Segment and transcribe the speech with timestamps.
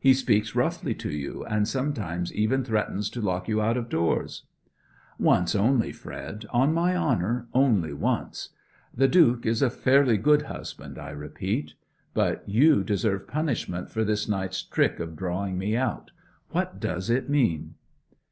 [0.00, 4.42] 'He speaks roughly to you, and sometimes even threatens to lock you out of doors.'
[5.20, 5.28] 'Only
[5.92, 6.46] once, Fred!
[6.50, 8.48] On my honour, only once.
[8.92, 11.74] The Duke is a fairly good husband, I repeat.
[12.12, 16.10] But you deserve punishment for this night's trick of drawing me out.
[16.50, 17.74] What does it mean?'